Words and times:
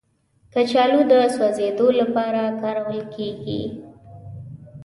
کچالو 0.53 0.99
د 1.11 1.13
سوځیدو 1.35 1.87
لپاره 1.99 2.41
کارول 2.61 3.01
کېږي 3.15 3.61